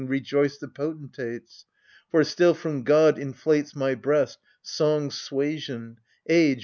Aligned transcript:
Rejoiced 0.07 0.61
the 0.61 0.67
potentates: 0.67 1.67
(For 2.09 2.23
still, 2.23 2.55
from 2.55 2.81
God, 2.81 3.19
inflates 3.19 3.75
My 3.75 3.93
breast, 3.93 4.39
song 4.63 5.11
suasion: 5.11 5.97
age. 6.27 6.59